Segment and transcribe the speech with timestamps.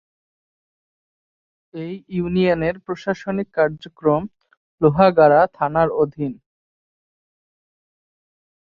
[1.73, 4.21] এ ইউনিয়নের প্রশাসনিক কার্যক্রম
[4.81, 6.33] লোহাগাড়া থানার আওতাধীন।